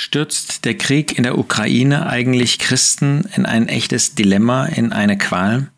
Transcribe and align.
Stürzt 0.00 0.64
der 0.64 0.76
Krieg 0.76 1.18
in 1.18 1.24
der 1.24 1.36
Ukraine 1.36 2.06
eigentlich 2.06 2.60
Christen 2.60 3.28
in 3.34 3.44
ein 3.44 3.66
echtes 3.66 4.14
Dilemma, 4.14 4.64
in 4.66 4.92
eine 4.92 5.18
Qual? 5.18 5.72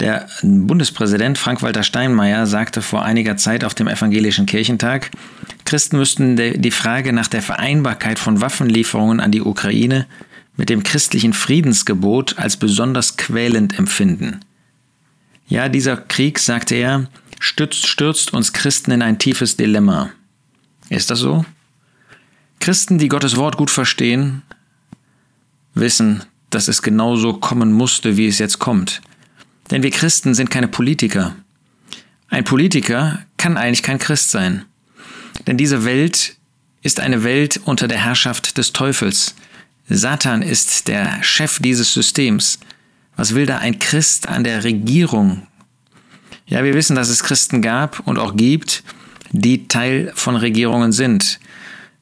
Der 0.00 0.28
Bundespräsident 0.42 1.38
Frank-Walter 1.38 1.84
Steinmeier 1.84 2.48
sagte 2.48 2.82
vor 2.82 3.04
einiger 3.04 3.36
Zeit 3.36 3.62
auf 3.62 3.74
dem 3.74 3.86
Evangelischen 3.86 4.44
Kirchentag, 4.46 5.12
Christen 5.64 5.98
müssten 5.98 6.34
die 6.36 6.70
Frage 6.72 7.12
nach 7.12 7.28
der 7.28 7.42
Vereinbarkeit 7.42 8.18
von 8.18 8.40
Waffenlieferungen 8.40 9.20
an 9.20 9.30
die 9.30 9.40
Ukraine 9.40 10.06
mit 10.56 10.68
dem 10.68 10.82
christlichen 10.82 11.32
Friedensgebot 11.32 12.38
als 12.38 12.56
besonders 12.56 13.16
quälend 13.16 13.78
empfinden. 13.78 14.40
Ja, 15.46 15.68
dieser 15.68 15.96
Krieg, 15.96 16.40
sagte 16.40 16.74
er, 16.74 17.06
stürzt, 17.38 17.86
stürzt 17.86 18.32
uns 18.32 18.52
Christen 18.52 18.90
in 18.90 19.00
ein 19.00 19.20
tiefes 19.20 19.56
Dilemma. 19.56 20.10
Ist 20.88 21.08
das 21.10 21.20
so? 21.20 21.44
Christen, 22.66 22.98
die 22.98 23.06
Gottes 23.06 23.36
Wort 23.36 23.56
gut 23.56 23.70
verstehen, 23.70 24.42
wissen, 25.74 26.24
dass 26.50 26.66
es 26.66 26.82
genauso 26.82 27.34
kommen 27.34 27.72
musste, 27.72 28.16
wie 28.16 28.26
es 28.26 28.40
jetzt 28.40 28.58
kommt. 28.58 29.02
Denn 29.70 29.84
wir 29.84 29.92
Christen 29.92 30.34
sind 30.34 30.50
keine 30.50 30.66
Politiker. 30.66 31.36
Ein 32.28 32.42
Politiker 32.42 33.20
kann 33.36 33.56
eigentlich 33.56 33.84
kein 33.84 34.00
Christ 34.00 34.32
sein. 34.32 34.64
Denn 35.46 35.56
diese 35.56 35.84
Welt 35.84 36.38
ist 36.82 36.98
eine 36.98 37.22
Welt 37.22 37.60
unter 37.66 37.86
der 37.86 38.04
Herrschaft 38.04 38.58
des 38.58 38.72
Teufels. 38.72 39.36
Satan 39.88 40.42
ist 40.42 40.88
der 40.88 41.22
Chef 41.22 41.60
dieses 41.60 41.94
Systems. 41.94 42.58
Was 43.14 43.36
will 43.36 43.46
da 43.46 43.58
ein 43.58 43.78
Christ 43.78 44.26
an 44.26 44.42
der 44.42 44.64
Regierung? 44.64 45.46
Ja, 46.48 46.64
wir 46.64 46.74
wissen, 46.74 46.96
dass 46.96 47.10
es 47.10 47.22
Christen 47.22 47.62
gab 47.62 48.00
und 48.08 48.18
auch 48.18 48.34
gibt, 48.34 48.82
die 49.30 49.68
Teil 49.68 50.10
von 50.16 50.34
Regierungen 50.34 50.90
sind. 50.90 51.38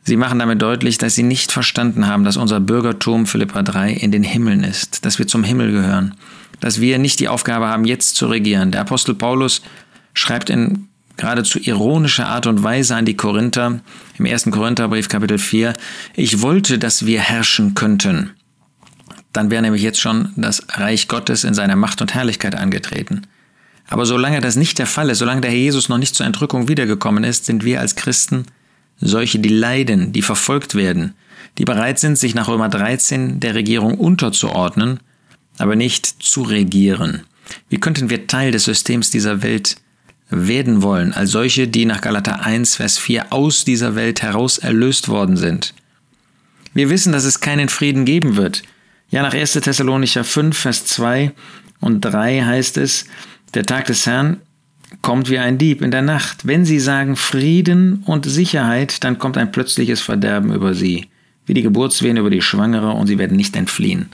Sie 0.07 0.17
machen 0.19 0.39
damit 0.39 0.61
deutlich, 0.61 0.99
dass 0.99 1.15
sie 1.15 1.23
nicht 1.23 1.51
verstanden 1.51 2.07
haben, 2.07 2.25
dass 2.25 2.37
unser 2.37 2.61
Bürgertum 2.61 3.27
Philippa 3.27 3.63
3 3.63 3.91
in 3.93 4.13
den 4.13 4.23
Himmeln 4.23 4.63
ist, 4.63 5.07
dass 5.07 5.19
wir 5.19 5.27
zum 5.27 5.45
Himmel 5.45 5.73
gehören, 5.73 6.15
dass 6.61 6.81
wir 6.81 6.99
nicht 6.99 7.21
die 7.21 7.29
Aufgabe 7.29 7.69
haben, 7.69 7.87
jetzt 7.87 8.17
zu 8.17 8.27
regieren. 8.27 8.71
Der 8.71 8.83
Apostel 8.83 9.15
Paulus 9.15 9.63
schreibt 10.13 10.51
in 10.51 10.89
geradezu 11.17 11.59
ironischer 11.59 12.27
Art 12.27 12.47
und 12.47 12.63
Weise 12.63 12.97
an 12.97 13.07
die 13.07 13.17
Korinther 13.17 13.81
im 14.19 14.27
ersten 14.27 14.51
Korintherbrief 14.51 15.09
Kapitel 15.09 15.39
4, 15.39 15.75
ich 16.15 16.43
wollte, 16.43 16.79
dass 16.79 17.07
wir 17.07 17.21
herrschen 17.21 17.73
könnten. 17.73 18.31
Dann 19.33 19.51
wäre 19.51 19.63
nämlich 19.63 19.83
jetzt 19.83 20.01
schon 20.01 20.33
das 20.37 20.63
Reich 20.71 21.09
Gottes 21.09 21.45
in 21.45 21.55
seiner 21.55 21.77
Macht 21.77 22.03
und 22.03 22.15
Herrlichkeit 22.15 22.55
angetreten. 22.55 23.23
Aber 23.89 24.05
solange 24.05 24.41
das 24.41 24.57
nicht 24.57 24.79
der 24.79 24.87
Fall 24.87 25.09
ist, 25.09 25.19
solange 25.19 25.41
der 25.41 25.51
Herr 25.51 25.59
Jesus 25.59 25.89
noch 25.89 25.99
nicht 25.99 26.15
zur 26.15 26.27
Entrückung 26.27 26.69
wiedergekommen 26.69 27.25
ist, 27.25 27.47
sind 27.47 27.65
wir 27.65 27.81
als 27.81 27.97
Christen 27.97 28.47
solche, 29.01 29.39
die 29.39 29.49
leiden, 29.49 30.13
die 30.13 30.23
verfolgt 30.23 30.75
werden, 30.75 31.15
die 31.59 31.65
bereit 31.65 31.99
sind, 31.99 32.19
sich 32.19 32.35
nach 32.35 32.49
Römer 32.49 32.69
13 32.69 33.41
der 33.41 33.55
Regierung 33.55 33.99
unterzuordnen, 33.99 35.01
aber 35.59 35.77
nicht 35.77 36.07
zu 36.07 36.43
regieren. 36.43 37.23
Wie 37.69 37.79
könnten 37.79 38.11
wir 38.11 38.27
Teil 38.27 38.51
des 38.51 38.65
Systems 38.65 39.11
dieser 39.11 39.43
Welt 39.43 39.77
werden 40.31 40.83
wollen, 40.83 41.13
als 41.13 41.31
solche, 41.31 41.69
die 41.69 41.85
nach 41.85 42.01
Galater 42.01 42.45
1, 42.45 42.77
Vers 42.77 42.99
4 42.99 43.33
aus 43.33 43.65
dieser 43.65 43.95
Welt 43.95 44.23
heraus 44.23 44.59
erlöst 44.59 45.09
worden 45.09 45.37
sind? 45.37 45.75
Wir 46.73 46.91
wissen, 46.91 47.13
dass 47.13 47.25
es 47.25 47.41
keinen 47.41 47.69
Frieden 47.69 48.05
geben 48.05 48.37
wird. 48.37 48.63
Ja, 49.11 49.23
nach 49.23 49.35
1. 49.35 49.53
Thessalonicher 49.53 50.25
5, 50.25 50.59
Vers 50.59 50.87
2 50.87 51.33
und 51.81 52.01
3 52.01 52.43
heißt 52.43 52.79
es, 52.79 53.07
der 53.55 53.65
Tag 53.65 53.87
des 53.87 54.07
Herrn 54.07 54.41
kommt 55.03 55.31
wie 55.31 55.39
ein 55.39 55.59
Dieb 55.59 55.83
in 55.83 55.91
der 55.91 56.03
Nacht. 56.03 56.47
Wenn 56.47 56.65
sie 56.65 56.81
sagen 56.81 57.17
Frieden 57.17 58.03
und 58.07 58.27
Sicherheit, 58.27 59.05
dann 59.05 59.19
kommt 59.19 59.37
ein 59.37 59.53
plötzliches 59.53 60.01
Verderben 60.01 60.53
über 60.53 60.75
sie, 60.75 61.09
wie 61.47 61.55
die 61.55 61.63
Geburtswehen 61.63 62.17
über 62.17 62.31
die 62.31 62.43
Schwangere, 62.43 62.91
und 62.91 63.07
sie 63.07 63.19
werden 63.19 63.37
nicht 63.37 63.57
entfliehen. 63.57 64.09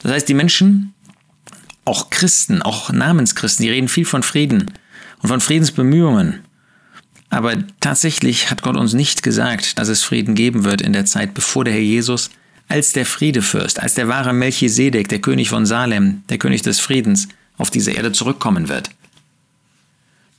Das 0.00 0.12
heißt, 0.12 0.28
die 0.28 0.34
Menschen, 0.34 0.94
auch 1.84 2.10
Christen, 2.10 2.62
auch 2.62 2.92
Namenschristen, 2.92 3.64
die 3.64 3.70
reden 3.70 3.88
viel 3.88 4.04
von 4.04 4.22
Frieden 4.22 4.72
und 5.22 5.28
von 5.28 5.40
Friedensbemühungen. 5.40 6.40
Aber 7.30 7.54
tatsächlich 7.80 8.50
hat 8.50 8.62
Gott 8.62 8.76
uns 8.76 8.94
nicht 8.94 9.22
gesagt, 9.22 9.78
dass 9.78 9.88
es 9.88 10.02
Frieden 10.02 10.34
geben 10.34 10.64
wird 10.64 10.80
in 10.80 10.92
der 10.92 11.04
Zeit, 11.04 11.34
bevor 11.34 11.64
der 11.64 11.74
Herr 11.74 11.80
Jesus 11.80 12.30
als 12.68 12.92
der 12.92 13.06
Friedefürst, 13.06 13.80
als 13.80 13.94
der 13.94 14.08
wahre 14.08 14.32
Melchisedek, 14.32 15.08
der 15.08 15.20
König 15.20 15.48
von 15.48 15.66
Salem, 15.66 16.22
der 16.28 16.38
König 16.38 16.62
des 16.62 16.80
Friedens, 16.80 17.28
auf 17.56 17.70
diese 17.70 17.92
Erde 17.92 18.12
zurückkommen 18.12 18.68
wird. 18.68 18.90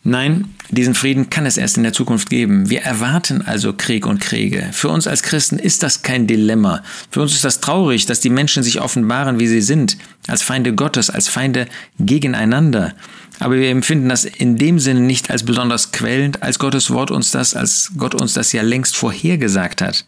Nein, 0.10 0.56
diesen 0.72 0.96
Frieden 0.96 1.30
kann 1.30 1.46
es 1.46 1.56
erst 1.56 1.78
in 1.78 1.84
der 1.84 1.94
Zukunft 1.94 2.32
geben. 2.32 2.68
Wir 2.68 2.82
erwarten 2.82 3.44
also 3.44 3.74
Krieg 3.74 4.08
und 4.08 4.20
Kriege. 4.20 4.68
Für 4.72 4.90
uns 4.90 5.06
als 5.06 5.22
Christen 5.22 5.60
ist 5.60 5.84
das 5.84 6.02
kein 6.02 6.26
Dilemma. 6.26 6.82
Für 7.12 7.22
uns 7.22 7.36
ist 7.36 7.46
das 7.46 7.60
traurig, 7.60 8.08
dass 8.08 8.20
die 8.20 8.32
Menschen 8.32 8.64
sich 8.64 8.82
offenbaren, 8.82 9.40
wie 9.40 9.46
sie 9.46 9.62
sind, 9.62 9.98
als 10.26 10.42
Feinde 10.42 10.74
Gottes, 10.74 11.12
als 11.12 11.28
Feinde 11.28 11.68
gegeneinander. 12.00 12.96
Aber 13.38 13.56
wir 13.56 13.70
empfinden 13.70 14.10
das 14.10 14.26
in 14.26 14.56
dem 14.56 14.80
Sinne 14.80 15.02
nicht 15.02 15.30
als 15.30 15.46
besonders 15.46 15.92
quälend, 15.92 16.42
als 16.42 16.58
Gottes 16.58 16.90
Wort 16.90 17.12
uns 17.12 17.30
das, 17.30 17.54
als 17.54 17.92
Gott 17.96 18.16
uns 18.16 18.34
das 18.34 18.52
ja 18.52 18.64
längst 18.64 18.98
vorhergesagt 18.98 19.84
hat. 19.84 20.06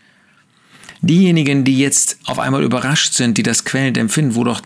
Diejenigen, 1.03 1.63
die 1.63 1.77
jetzt 1.77 2.17
auf 2.25 2.39
einmal 2.39 2.63
überrascht 2.63 3.13
sind, 3.13 3.37
die 3.37 3.43
das 3.43 3.65
quälend 3.65 3.99
empfinden, 3.99 4.33
wo 4.33 4.45
doch 4.45 4.63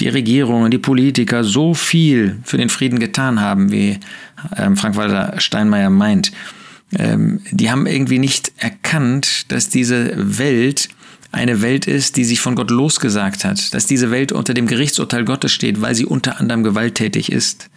die 0.00 0.08
Regierungen, 0.08 0.70
die 0.70 0.78
Politiker 0.78 1.44
so 1.44 1.74
viel 1.74 2.38
für 2.44 2.56
den 2.56 2.68
Frieden 2.68 2.98
getan 2.98 3.40
haben, 3.40 3.70
wie 3.70 3.98
ähm, 4.56 4.76
Frank-Walter 4.76 5.40
Steinmeier 5.40 5.90
meint, 5.90 6.32
ähm, 6.98 7.40
die 7.50 7.70
haben 7.70 7.86
irgendwie 7.86 8.18
nicht 8.18 8.52
erkannt, 8.58 9.50
dass 9.52 9.68
diese 9.68 10.12
Welt 10.16 10.88
eine 11.30 11.62
Welt 11.62 11.86
ist, 11.86 12.16
die 12.16 12.24
sich 12.24 12.40
von 12.40 12.54
Gott 12.54 12.70
losgesagt 12.70 13.44
hat, 13.44 13.72
dass 13.72 13.86
diese 13.86 14.10
Welt 14.10 14.32
unter 14.32 14.52
dem 14.52 14.66
Gerichtsurteil 14.66 15.24
Gottes 15.24 15.52
steht, 15.52 15.80
weil 15.80 15.94
sie 15.94 16.04
unter 16.04 16.38
anderem 16.38 16.62
gewalttätig 16.62 17.32
ist. 17.32 17.70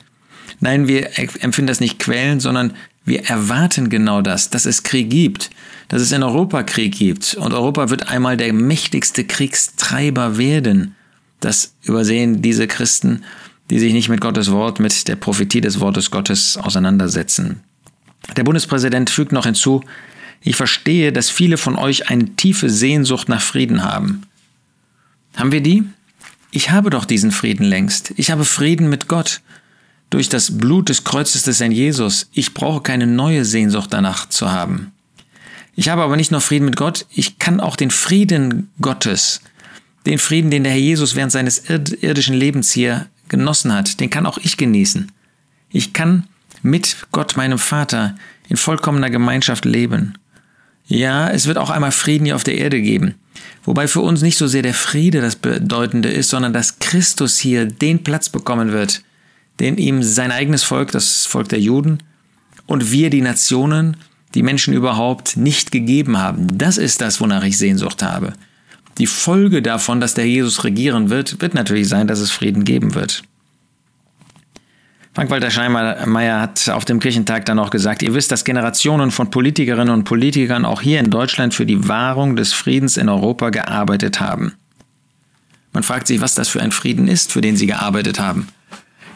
Nein, 0.59 0.87
wir 0.87 1.17
empfinden 1.17 1.67
das 1.67 1.79
nicht 1.79 1.99
quälend, 1.99 2.41
sondern 2.41 2.73
wir 3.05 3.25
erwarten 3.25 3.89
genau 3.89 4.21
das, 4.21 4.49
dass 4.49 4.65
es 4.65 4.83
Krieg 4.83 5.09
gibt, 5.09 5.51
dass 5.87 6.01
es 6.01 6.11
in 6.11 6.23
Europa 6.23 6.63
Krieg 6.63 6.97
gibt 6.97 7.35
und 7.35 7.53
Europa 7.53 7.89
wird 7.89 8.09
einmal 8.09 8.35
der 8.35 8.51
mächtigste 8.51 9.23
Kriegstreiber 9.23 10.37
werden. 10.37 10.94
Das 11.45 11.75
übersehen 11.83 12.41
diese 12.41 12.65
Christen, 12.65 13.23
die 13.69 13.77
sich 13.77 13.93
nicht 13.93 14.09
mit 14.09 14.19
Gottes 14.19 14.49
Wort, 14.49 14.79
mit 14.79 15.07
der 15.07 15.15
Prophetie 15.15 15.61
des 15.61 15.79
Wortes 15.79 16.09
Gottes 16.09 16.57
auseinandersetzen. 16.57 17.59
Der 18.35 18.43
Bundespräsident 18.43 19.11
fügt 19.11 19.31
noch 19.31 19.45
hinzu, 19.45 19.83
ich 20.41 20.55
verstehe, 20.55 21.13
dass 21.13 21.29
viele 21.29 21.57
von 21.57 21.75
euch 21.75 22.09
eine 22.09 22.35
tiefe 22.35 22.71
Sehnsucht 22.71 23.29
nach 23.29 23.41
Frieden 23.41 23.83
haben. 23.83 24.23
Haben 25.35 25.51
wir 25.51 25.61
die? 25.61 25.83
Ich 26.49 26.71
habe 26.71 26.89
doch 26.89 27.05
diesen 27.05 27.31
Frieden 27.31 27.63
längst. 27.63 28.15
Ich 28.17 28.31
habe 28.31 28.43
Frieden 28.43 28.89
mit 28.89 29.07
Gott. 29.07 29.41
Durch 30.09 30.29
das 30.29 30.57
Blut 30.57 30.89
des 30.89 31.03
Kreuzes 31.03 31.43
des 31.43 31.59
Herrn 31.59 31.71
Jesus. 31.71 32.27
Ich 32.31 32.55
brauche 32.55 32.81
keine 32.81 33.05
neue 33.05 33.45
Sehnsucht 33.45 33.93
danach 33.93 34.29
zu 34.29 34.51
haben. 34.51 34.93
Ich 35.75 35.89
habe 35.89 36.01
aber 36.01 36.15
nicht 36.15 36.31
nur 36.31 36.41
Frieden 36.41 36.65
mit 36.65 36.75
Gott, 36.75 37.05
ich 37.11 37.37
kann 37.37 37.59
auch 37.59 37.75
den 37.75 37.91
Frieden 37.91 38.71
Gottes 38.81 39.41
den 40.05 40.19
Frieden, 40.19 40.51
den 40.51 40.63
der 40.63 40.73
Herr 40.73 40.79
Jesus 40.79 41.15
während 41.15 41.31
seines 41.31 41.69
irdischen 41.69 42.35
Lebens 42.35 42.71
hier 42.71 43.07
genossen 43.27 43.73
hat, 43.73 43.99
den 43.99 44.09
kann 44.09 44.25
auch 44.25 44.37
ich 44.37 44.57
genießen. 44.57 45.11
Ich 45.69 45.93
kann 45.93 46.27
mit 46.61 46.97
Gott, 47.11 47.37
meinem 47.37 47.57
Vater, 47.57 48.15
in 48.47 48.57
vollkommener 48.57 49.09
Gemeinschaft 49.09 49.65
leben. 49.65 50.17
Ja, 50.87 51.29
es 51.29 51.47
wird 51.47 51.57
auch 51.57 51.69
einmal 51.69 51.91
Frieden 51.91 52.25
hier 52.25 52.35
auf 52.35 52.43
der 52.43 52.57
Erde 52.57 52.81
geben. 52.81 53.15
Wobei 53.63 53.87
für 53.87 54.01
uns 54.01 54.21
nicht 54.21 54.37
so 54.37 54.47
sehr 54.47 54.61
der 54.61 54.75
Friede 54.75 55.21
das 55.21 55.35
Bedeutende 55.35 56.09
ist, 56.09 56.29
sondern 56.29 56.53
dass 56.53 56.79
Christus 56.79 57.39
hier 57.39 57.65
den 57.65 58.03
Platz 58.03 58.29
bekommen 58.29 58.71
wird, 58.71 59.01
den 59.59 59.77
ihm 59.77 60.03
sein 60.03 60.31
eigenes 60.31 60.63
Volk, 60.63 60.91
das 60.91 61.25
Volk 61.25 61.49
der 61.49 61.59
Juden, 61.59 62.03
und 62.67 62.91
wir, 62.91 63.09
die 63.09 63.21
Nationen, 63.21 63.97
die 64.35 64.43
Menschen 64.43 64.73
überhaupt 64.73 65.37
nicht 65.37 65.71
gegeben 65.71 66.17
haben. 66.17 66.57
Das 66.57 66.77
ist 66.77 67.01
das, 67.01 67.21
wonach 67.21 67.43
ich 67.43 67.57
Sehnsucht 67.57 68.03
habe. 68.03 68.33
Die 68.97 69.07
Folge 69.07 69.61
davon, 69.61 69.99
dass 69.99 70.13
der 70.13 70.27
Jesus 70.27 70.63
regieren 70.63 71.09
wird, 71.09 71.41
wird 71.41 71.53
natürlich 71.53 71.89
sein, 71.89 72.07
dass 72.07 72.19
es 72.19 72.31
Frieden 72.31 72.63
geben 72.63 72.95
wird. 72.95 73.23
Frank-Walter 75.13 75.49
Scheinmeier 75.49 76.41
hat 76.41 76.67
auf 76.67 76.83
dem 76.83 76.99
Kirchentag 76.99 77.45
dann 77.45 77.57
auch 77.57 77.69
gesagt, 77.69 78.03
ihr 78.03 78.13
wisst, 78.13 78.31
dass 78.31 78.43
Generationen 78.43 79.11
von 79.11 79.31
Politikerinnen 79.31 79.93
und 79.93 80.03
Politikern 80.03 80.65
auch 80.65 80.81
hier 80.81 80.99
in 80.99 81.09
Deutschland 81.09 81.53
für 81.53 81.65
die 81.65 81.87
Wahrung 81.87 82.35
des 82.35 82.51
Friedens 82.51 82.97
in 82.97 83.07
Europa 83.07 83.49
gearbeitet 83.49 84.19
haben. 84.19 84.53
Man 85.71 85.83
fragt 85.83 86.07
sich, 86.07 86.19
was 86.19 86.35
das 86.35 86.49
für 86.49 86.61
ein 86.61 86.73
Frieden 86.73 87.07
ist, 87.07 87.31
für 87.31 87.39
den 87.39 87.55
sie 87.55 87.67
gearbeitet 87.67 88.19
haben. 88.19 88.49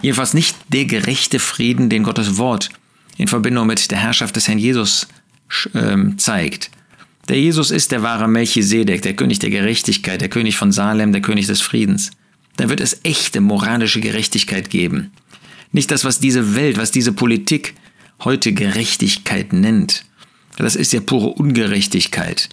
Jedenfalls 0.01 0.33
nicht 0.33 0.55
der 0.69 0.85
gerechte 0.85 1.39
Frieden, 1.39 1.89
den 1.89 2.03
Gottes 2.03 2.37
Wort 2.37 2.69
in 3.17 3.27
Verbindung 3.27 3.67
mit 3.67 3.91
der 3.91 3.97
Herrschaft 3.97 4.37
des 4.37 4.47
Herrn 4.47 4.59
Jesus 4.59 5.07
äh, 5.73 5.97
zeigt. 6.15 6.71
Der 7.29 7.39
Jesus 7.39 7.69
ist 7.69 7.91
der 7.91 8.01
wahre 8.01 8.27
Melchisedek, 8.27 9.03
der 9.03 9.15
König 9.15 9.37
der 9.37 9.51
Gerechtigkeit, 9.51 10.19
der 10.19 10.29
König 10.29 10.57
von 10.57 10.71
Salem, 10.71 11.11
der 11.11 11.21
König 11.21 11.45
des 11.45 11.61
Friedens. 11.61 12.09
Dann 12.57 12.69
wird 12.69 12.81
es 12.81 13.01
echte 13.03 13.39
moralische 13.39 14.01
Gerechtigkeit 14.01 14.71
geben. 14.71 15.11
Nicht 15.71 15.91
das, 15.91 16.03
was 16.03 16.19
diese 16.19 16.55
Welt, 16.55 16.77
was 16.77 16.89
diese 16.89 17.13
Politik 17.13 17.75
heute 18.23 18.51
Gerechtigkeit 18.51 19.53
nennt. 19.53 20.05
Das 20.57 20.75
ist 20.75 20.91
ja 20.91 21.01
pure 21.01 21.29
Ungerechtigkeit. 21.29 22.49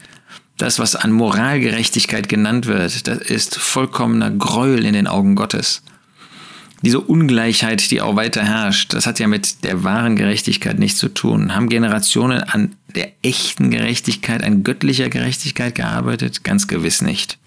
Das, 0.58 0.78
was 0.78 0.94
an 0.94 1.10
Moralgerechtigkeit 1.10 2.28
genannt 2.28 2.66
wird, 2.66 3.08
das 3.08 3.18
ist 3.18 3.56
vollkommener 3.56 4.30
Gräuel 4.30 4.84
in 4.84 4.92
den 4.92 5.06
Augen 5.06 5.36
Gottes. 5.36 5.82
Diese 6.82 7.00
Ungleichheit, 7.00 7.90
die 7.90 8.02
auch 8.02 8.16
weiter 8.16 8.44
herrscht, 8.44 8.92
das 8.92 9.06
hat 9.06 9.18
ja 9.18 9.28
mit 9.28 9.64
der 9.64 9.82
wahren 9.82 10.14
Gerechtigkeit 10.14 10.78
nichts 10.78 10.98
zu 10.98 11.08
tun. 11.08 11.54
Haben 11.54 11.68
Generationen 11.68 12.42
an 12.42 12.74
der 12.94 13.12
echten 13.22 13.70
Gerechtigkeit, 13.70 14.44
an 14.44 14.62
göttlicher 14.62 15.08
Gerechtigkeit 15.08 15.74
gearbeitet? 15.74 16.44
Ganz 16.44 16.68
gewiss 16.68 17.00
nicht. 17.00 17.38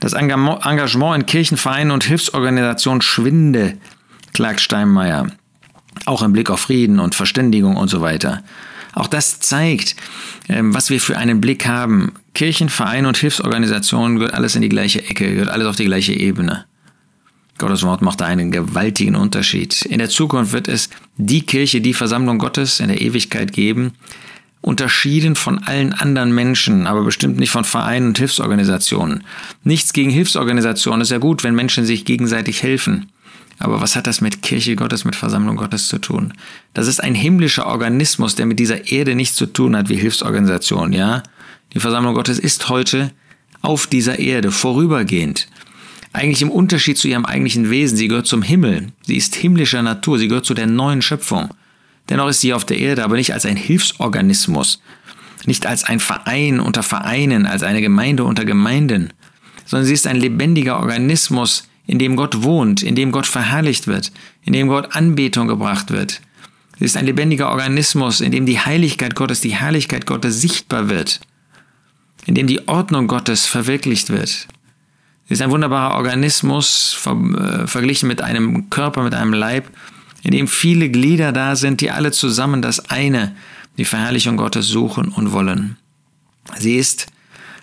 Das 0.00 0.12
Engagement 0.12 1.16
in 1.16 1.26
Kirchenvereinen 1.26 1.90
und 1.90 2.04
Hilfsorganisationen 2.04 3.02
schwinde, 3.02 3.76
klagt 4.32 4.60
Steinmeier. 4.60 5.30
Auch 6.04 6.22
im 6.22 6.32
Blick 6.32 6.50
auf 6.50 6.60
Frieden 6.60 7.00
und 7.00 7.14
Verständigung 7.14 7.76
und 7.76 7.88
so 7.88 8.00
weiter. 8.00 8.42
Auch 8.92 9.08
das 9.08 9.40
zeigt, 9.40 9.94
ähm, 10.48 10.74
was 10.74 10.88
wir 10.88 11.00
für 11.00 11.18
einen 11.18 11.40
Blick 11.40 11.66
haben. 11.66 12.12
Kirchen, 12.34 12.70
Vereine 12.70 13.08
und 13.08 13.16
Hilfsorganisationen 13.16 14.18
gehört 14.18 14.34
alles 14.34 14.54
in 14.54 14.62
die 14.62 14.68
gleiche 14.68 15.02
Ecke, 15.04 15.32
gehört 15.32 15.50
alles 15.50 15.66
auf 15.66 15.76
die 15.76 15.84
gleiche 15.84 16.12
Ebene. 16.12 16.64
Gottes 17.58 17.82
Wort 17.82 18.02
macht 18.02 18.22
einen 18.22 18.50
gewaltigen 18.50 19.16
Unterschied. 19.16 19.82
In 19.86 19.98
der 19.98 20.10
Zukunft 20.10 20.52
wird 20.52 20.68
es 20.68 20.90
die 21.16 21.42
Kirche, 21.42 21.80
die 21.80 21.94
Versammlung 21.94 22.38
Gottes 22.38 22.80
in 22.80 22.88
der 22.88 23.00
Ewigkeit 23.00 23.52
geben, 23.52 23.92
unterschieden 24.60 25.36
von 25.36 25.58
allen 25.64 25.92
anderen 25.92 26.34
Menschen, 26.34 26.86
aber 26.86 27.02
bestimmt 27.04 27.38
nicht 27.38 27.50
von 27.50 27.64
Vereinen 27.64 28.08
und 28.08 28.18
Hilfsorganisationen. 28.18 29.24
Nichts 29.64 29.92
gegen 29.92 30.10
Hilfsorganisationen 30.10 31.00
ist 31.02 31.10
ja 31.10 31.18
gut, 31.18 31.44
wenn 31.44 31.54
Menschen 31.54 31.86
sich 31.86 32.04
gegenseitig 32.04 32.62
helfen. 32.62 33.10
Aber 33.58 33.80
was 33.80 33.96
hat 33.96 34.06
das 34.06 34.20
mit 34.20 34.42
Kirche 34.42 34.76
Gottes, 34.76 35.04
mit 35.04 35.16
Versammlung 35.16 35.56
Gottes 35.56 35.88
zu 35.88 35.98
tun? 35.98 36.34
Das 36.74 36.88
ist 36.88 37.02
ein 37.02 37.14
himmlischer 37.14 37.66
Organismus, 37.66 38.34
der 38.34 38.44
mit 38.44 38.58
dieser 38.58 38.90
Erde 38.90 39.14
nichts 39.14 39.36
zu 39.36 39.46
tun 39.46 39.76
hat 39.76 39.88
wie 39.88 39.96
Hilfsorganisation, 39.96 40.92
ja? 40.92 41.22
Die 41.72 41.80
Versammlung 41.80 42.14
Gottes 42.14 42.38
ist 42.38 42.68
heute 42.68 43.12
auf 43.62 43.86
dieser 43.86 44.18
Erde 44.18 44.50
vorübergehend. 44.50 45.48
Eigentlich 46.16 46.40
im 46.40 46.50
Unterschied 46.50 46.96
zu 46.96 47.08
ihrem 47.08 47.26
eigentlichen 47.26 47.68
Wesen. 47.68 47.98
Sie 47.98 48.08
gehört 48.08 48.26
zum 48.26 48.40
Himmel. 48.40 48.86
Sie 49.02 49.18
ist 49.18 49.34
himmlischer 49.34 49.82
Natur. 49.82 50.18
Sie 50.18 50.28
gehört 50.28 50.46
zu 50.46 50.54
der 50.54 50.66
neuen 50.66 51.02
Schöpfung. 51.02 51.50
Dennoch 52.08 52.28
ist 52.28 52.40
sie 52.40 52.54
auf 52.54 52.64
der 52.64 52.78
Erde, 52.78 53.04
aber 53.04 53.16
nicht 53.16 53.34
als 53.34 53.44
ein 53.44 53.58
Hilfsorganismus, 53.58 54.80
nicht 55.44 55.66
als 55.66 55.84
ein 55.84 56.00
Verein 56.00 56.58
unter 56.58 56.82
Vereinen, 56.82 57.44
als 57.44 57.62
eine 57.62 57.82
Gemeinde 57.82 58.24
unter 58.24 58.46
Gemeinden, 58.46 59.12
sondern 59.66 59.84
sie 59.84 59.92
ist 59.92 60.06
ein 60.06 60.16
lebendiger 60.16 60.80
Organismus, 60.80 61.68
in 61.86 61.98
dem 61.98 62.16
Gott 62.16 62.42
wohnt, 62.42 62.82
in 62.82 62.94
dem 62.94 63.12
Gott 63.12 63.26
verherrlicht 63.26 63.86
wird, 63.86 64.10
in 64.42 64.54
dem 64.54 64.68
Gott 64.68 64.96
Anbetung 64.96 65.48
gebracht 65.48 65.90
wird. 65.90 66.22
Sie 66.78 66.86
ist 66.86 66.96
ein 66.96 67.04
lebendiger 67.04 67.50
Organismus, 67.50 68.22
in 68.22 68.32
dem 68.32 68.46
die 68.46 68.58
Heiligkeit 68.58 69.16
Gottes, 69.16 69.42
die 69.42 69.54
Herrlichkeit 69.54 70.06
Gottes 70.06 70.40
sichtbar 70.40 70.88
wird, 70.88 71.20
in 72.24 72.34
dem 72.34 72.46
die 72.46 72.66
Ordnung 72.68 73.06
Gottes 73.06 73.44
verwirklicht 73.44 74.08
wird. 74.08 74.48
Ist 75.28 75.42
ein 75.42 75.50
wunderbarer 75.50 75.96
Organismus, 75.96 76.92
ver 76.92 77.12
äh, 77.12 77.66
verglichen 77.66 78.06
mit 78.08 78.22
einem 78.22 78.70
Körper, 78.70 79.02
mit 79.02 79.14
einem 79.14 79.32
Leib, 79.32 79.68
in 80.22 80.30
dem 80.30 80.46
viele 80.48 80.88
Glieder 80.88 81.32
da 81.32 81.56
sind, 81.56 81.80
die 81.80 81.90
alle 81.90 82.12
zusammen 82.12 82.62
das 82.62 82.90
eine, 82.90 83.34
die 83.76 83.84
Verherrlichung 83.84 84.36
Gottes 84.36 84.68
suchen 84.68 85.08
und 85.08 85.32
wollen. 85.32 85.76
Sie 86.56 86.76
ist 86.76 87.08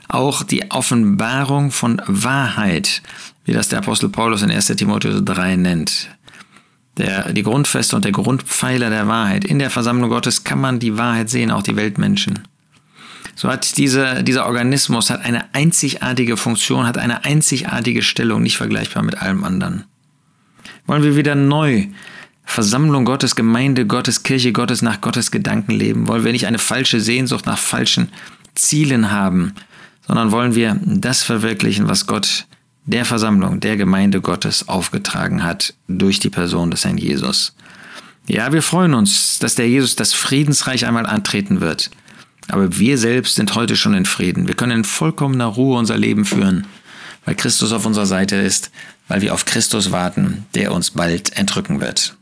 auch 0.10 0.44
die 0.44 0.72
Offenbarung 0.72 1.72
von 1.72 2.02
Wahrheit, 2.06 3.02
wie 3.46 3.54
das 3.54 3.70
der 3.70 3.80
Apostel 3.80 4.10
Paulus 4.10 4.42
in 4.42 4.52
1 4.52 4.68
Timotheus 4.68 5.24
3 5.24 5.56
nennt. 5.56 6.10
Der, 6.98 7.34
die 7.34 7.42
Grundfeste 7.42 7.96
und 7.96 8.06
der 8.06 8.12
Grundpfeiler 8.12 8.92
der 8.92 9.08
Wahrheit. 9.08 9.46
In 9.46 9.58
der 9.58 9.72
Versammlung 9.72 10.12
Gottes 10.12 10.44
kann 10.44 10.62
man 10.62 10.80
die 10.80 10.96
Wahrheit 10.96 11.30
sehen, 11.30 11.50
auch 11.50 11.64
die 11.64 11.76
Weltmenschen. 11.76 12.48
So 13.36 13.50
hat 13.50 13.78
diese, 13.78 14.24
dieser 14.24 14.46
Organismus 14.46 15.10
hat 15.10 15.26
eine 15.26 15.54
einzigartige 15.54 16.38
Funktion, 16.38 16.86
hat 16.86 16.98
eine 16.98 17.26
einzigartige 17.26 18.04
Stellung, 18.04 18.44
nicht 18.44 18.58
vergleichbar 18.58 19.04
mit 19.04 19.18
allem 19.18 19.44
anderen. 19.44 19.86
Wollen 20.86 21.04
wir 21.04 21.16
wieder 21.16 21.36
neu 21.36 21.88
Versammlung 22.46 23.06
Gottes, 23.06 23.36
Gemeinde 23.36 23.88
Gottes, 23.88 24.24
Kirche 24.24 24.52
Gottes 24.52 24.82
nach 24.82 25.02
Gottes 25.02 25.32
Gedanken 25.32 25.72
leben? 25.72 26.08
Wollen 26.08 26.26
wir 26.26 26.32
nicht 26.32 26.46
eine 26.46 26.60
falsche 26.60 27.00
Sehnsucht 27.00 27.46
nach 27.46 27.58
falschen 27.58 28.10
Zielen 28.54 29.12
haben, 29.12 29.54
sondern 30.06 30.32
wollen 30.32 30.56
wir 30.56 30.78
das 30.84 31.24
verwirklichen, 31.24 31.88
was 31.88 32.06
Gott 32.06 32.46
der 32.86 33.06
Versammlung, 33.06 33.62
der 33.62 33.78
Gemeinde 33.78 34.22
Gottes 34.22 34.68
aufgetragen 34.68 35.44
hat 35.44 35.74
durch 35.88 36.20
die 36.20 36.30
Person 36.30 36.70
des 36.70 36.84
Herrn 36.84 36.98
Jesus. 36.98 37.56
Ja, 38.28 38.52
wir 38.54 38.62
freuen 38.62 38.94
uns, 38.94 39.40
dass 39.40 39.56
der 39.56 39.68
Jesus 39.68 39.96
das 39.96 40.14
Friedensreich 40.14 40.86
einmal 40.86 41.06
antreten 41.06 41.62
wird. 41.62 41.90
Aber 42.50 42.78
wir 42.78 42.98
selbst 42.98 43.36
sind 43.36 43.56
heute 43.56 43.76
schon 43.76 43.94
in 43.94 44.06
Frieden. 44.06 44.48
Wir 44.48 44.56
können 44.56 44.80
in 44.80 44.84
vollkommener 44.84 45.46
Ruhe 45.46 45.78
unser 45.78 45.98
Leben 45.98 46.26
führen, 46.26 46.68
weil 47.26 47.36
Christus 47.36 47.72
auf 47.72 47.86
unserer 47.86 48.06
Seite 48.06 48.36
ist, 48.36 48.72
weil 49.08 49.22
wir 49.22 49.34
auf 49.34 49.46
Christus 49.46 49.92
warten, 49.92 50.46
der 50.56 50.74
uns 50.74 50.92
bald 50.92 51.38
entrücken 51.38 51.80
wird. 51.80 52.18